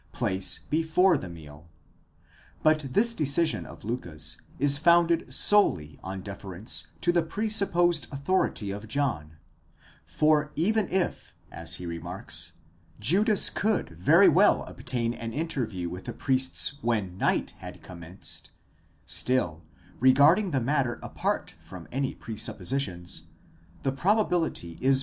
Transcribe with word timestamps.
place 0.13 0.61
before 0.71 1.15
the 1.15 1.29
meal.? 1.29 1.69
But 2.63 2.87
this 2.93 3.13
decision 3.13 3.67
of 3.67 3.83
Liicke's 3.83 4.41
is 4.57 4.79
founded 4.79 5.31
solely 5.31 5.99
on 6.03 6.21
deference 6.23 6.87
to 7.01 7.11
the 7.11 7.21
presupposed 7.21 8.11
authority 8.11 8.71
of 8.71 8.87
John; 8.87 9.33
for 10.07 10.51
even 10.55 10.89
if, 10.89 11.35
as 11.51 11.75
he 11.75 11.85
remarks, 11.85 12.53
Judas 12.99 13.51
could 13.51 13.89
very 13.89 14.27
well 14.27 14.63
obtain 14.63 15.13
an 15.13 15.33
interview 15.33 15.87
with 15.87 16.05
the 16.05 16.13
priests 16.13 16.81
when 16.81 17.15
night 17.19 17.51
had 17.59 17.83
commenced: 17.83 18.49
still, 19.05 19.61
regarding 19.99 20.49
the 20.49 20.59
matter 20.59 20.99
apart 21.03 21.53
from 21.63 21.87
any 21.91 22.15
presuppositions, 22.15 23.27
the 23.83 23.91
probability 23.91 24.71
15. 24.77 24.93